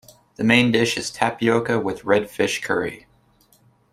[0.37, 3.05] The main dish is tapioca with red fish curry.